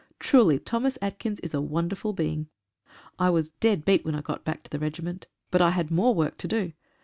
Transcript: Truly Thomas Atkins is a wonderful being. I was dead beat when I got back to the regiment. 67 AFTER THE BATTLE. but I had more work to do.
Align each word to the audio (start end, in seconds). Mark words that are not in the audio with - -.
Truly 0.17 0.57
Thomas 0.57 0.97
Atkins 0.99 1.39
is 1.41 1.53
a 1.53 1.61
wonderful 1.61 2.11
being. 2.11 2.47
I 3.19 3.29
was 3.29 3.51
dead 3.59 3.85
beat 3.85 4.03
when 4.03 4.15
I 4.15 4.21
got 4.21 4.43
back 4.43 4.63
to 4.63 4.71
the 4.71 4.79
regiment. 4.79 5.25
67 5.25 5.27
AFTER 5.27 5.37
THE 5.37 5.51
BATTLE. 5.51 5.51
but 5.51 5.61
I 5.61 5.77
had 5.77 5.91
more 5.91 6.15
work 6.15 6.37
to 6.39 6.47
do. 6.47 6.73